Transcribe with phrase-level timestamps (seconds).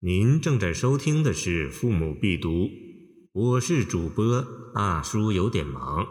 [0.00, 2.50] 您正在收听的是《父母必读》，
[3.32, 6.06] 我是主播大叔，有点忙。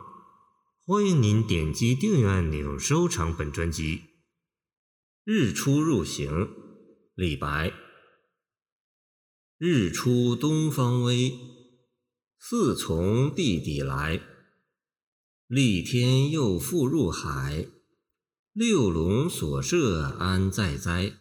[0.87, 4.01] 欢迎您点击订阅按钮，收藏本专辑。
[5.23, 6.49] 日出入行，
[7.13, 7.73] 李白。
[9.59, 11.31] 日出东方微，
[12.39, 14.19] 似从地底来。
[15.45, 17.67] 立天又复入海，
[18.51, 21.19] 六龙所射安在哉？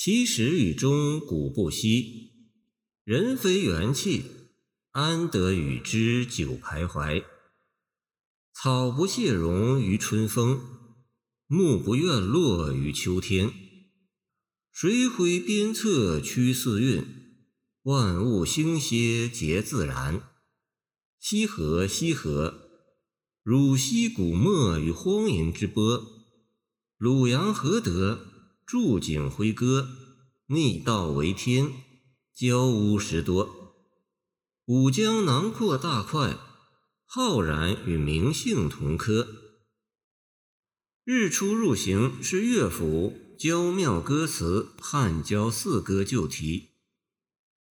[0.00, 2.30] 其实与中古不息，
[3.02, 4.22] 人非元气，
[4.92, 7.24] 安得与之久徘徊？
[8.54, 10.60] 草不谢荣于春风，
[11.48, 13.52] 木不怨落于秋天。
[14.70, 17.04] 水毁边侧驱四运，
[17.82, 20.22] 万物兴歇皆自然。
[21.18, 22.70] 西河，西河，
[23.42, 26.06] 汝兮古墨于荒淫之波。
[26.98, 28.37] 鲁阳何德？
[28.68, 29.88] 筑景辉歌，
[30.48, 31.72] 逆道为天，
[32.34, 33.72] 交乌十多。
[34.66, 36.36] 五江囊括大块，
[37.06, 39.26] 浩然与明姓同科。
[41.02, 46.72] 日出入行是乐府娇妙歌词《汉郊四歌》旧题。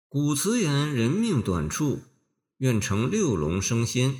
[0.09, 2.03] 古词言人命短处，
[2.59, 4.15] 愿成六龙升仙。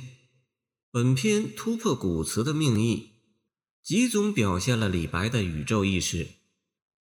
[0.91, 3.11] 本篇突破古词的命意，
[3.81, 6.27] 集中表现了李白的宇宙意识。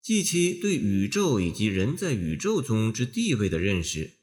[0.08, 4.14] 即其对宇宙以及人在宇宙中之地位的认识。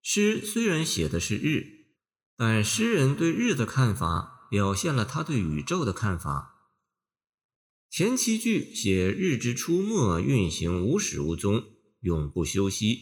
[0.00, 1.88] 诗虽然写的是日，
[2.38, 6.72] 但诗人对日的看法表现了他对宇宙的看法。
[7.90, 11.62] 前七句写日之出没运行无始无终，
[12.00, 13.00] 永不休息，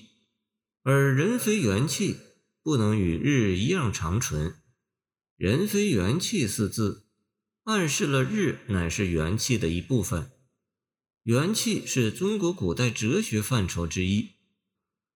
[0.83, 2.17] 而人非元气，
[2.65, 4.57] 不能与日一样长存。
[5.37, 7.07] 人非元气四字，
[7.63, 10.33] 暗示了日乃是元气的一部分。
[11.25, 14.31] 元气是中国古代哲学范畴之一，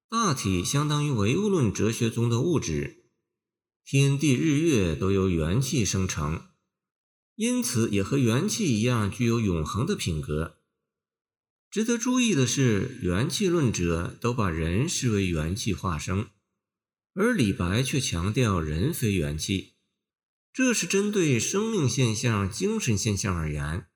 [0.08, 3.06] 大体相当于唯物论哲学中的物质。
[3.84, 6.46] 天地日月都由元气生成，
[7.34, 10.58] 因此也和元气一样具有永恒的品格。
[11.72, 16.28] 值得注意的是，元气论者都把人视为元气化生，
[17.14, 19.74] 而李白却强调人非元气，
[20.52, 23.88] 这是针对生命现象、精神现象而言。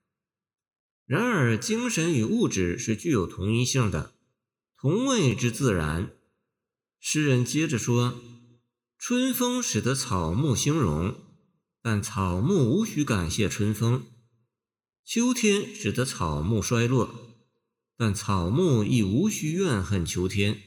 [1.11, 4.13] 然而，精神与物质是具有同一性的，
[4.77, 6.13] 同谓之自然。
[7.01, 8.21] 诗人接着说
[8.97, 11.13] ：“春风使得草木兴荣，
[11.81, 14.03] 但草木无需感谢春风；
[15.03, 17.13] 秋天使得草木衰落，
[17.97, 20.61] 但草木亦无需怨恨秋天。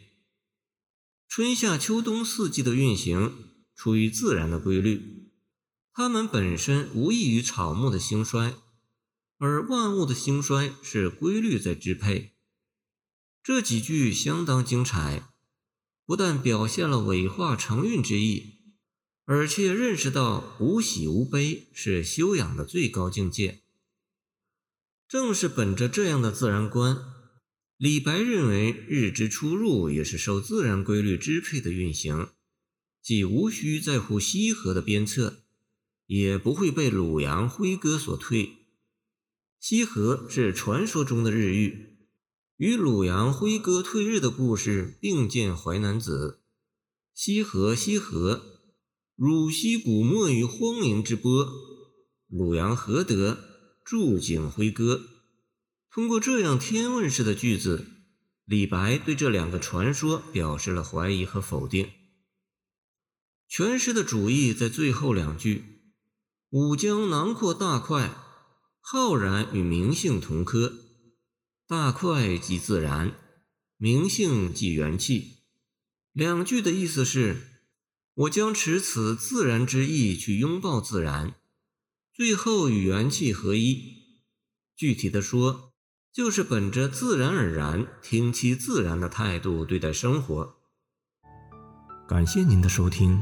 [1.27, 3.33] 春夏秋冬四季的运行
[3.75, 5.33] 出于自然的规律，
[5.95, 8.53] 它们本身无异于草木的兴衰。”
[9.45, 12.33] 而万物的兴衰是规律在支配。
[13.43, 15.29] 这几句相当精彩，
[16.07, 18.61] 不但表现了伪化成韵之意，
[19.27, 23.61] 而且认识到无喜无悲是修养的最高境界。
[25.07, 26.97] 正是本着这样的自然观，
[27.77, 32.31] 李白认为日之出入也是受自然规律支配的运行，
[33.03, 35.43] 既无需在乎西河的鞭策，
[36.07, 38.64] 也不会被鲁阳辉歌所退。
[39.67, 41.97] 西河是传说中的日域，
[42.59, 46.43] 与鲁阳辉歌退日的故事并见《淮南子》。
[47.15, 48.43] 西河，西河，
[49.17, 51.49] 汝兮古没于荒淫之波，
[52.29, 53.39] 鲁阳何德？
[53.83, 55.01] 筑景辉歌。
[55.91, 57.87] 通过这样天问式的句子，
[58.45, 61.91] 李白对这两个传说表示了怀疑和否定。
[63.49, 65.65] 全诗的主意在最后两句
[66.53, 68.21] ：“五江囊括大块。”
[68.87, 70.75] 浩然与明性同科，
[71.67, 73.15] 大块即自然，
[73.79, 75.39] 明性即元气。
[76.13, 77.63] 两句的意思是：
[78.13, 81.33] 我将持此自然之意去拥抱自然，
[82.13, 83.81] 最后与元气合一。
[84.77, 85.73] 具体的说，
[86.13, 90.57] 就是本着自然而然、听其自然的态度对待生活。
[92.07, 93.19] 感谢您的收听，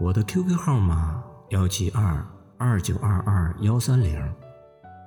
[0.00, 2.26] 我的 QQ 号码幺七二
[2.58, 4.45] 二九二二幺三零。